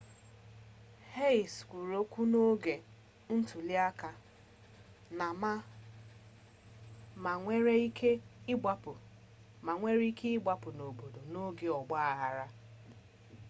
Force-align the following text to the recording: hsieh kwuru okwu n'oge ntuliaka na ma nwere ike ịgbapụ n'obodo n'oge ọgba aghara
hsieh 1.13 1.53
kwuru 1.69 1.93
okwu 2.03 2.21
n'oge 2.31 2.75
ntuliaka 3.35 4.09
na 5.17 5.27
ma 7.23 7.33
nwere 7.41 7.73
ike 7.89 8.11
ịgbapụ 8.51 8.91
n'obodo 10.75 11.19
n'oge 11.31 11.67
ọgba 11.79 11.97
aghara 12.09 12.45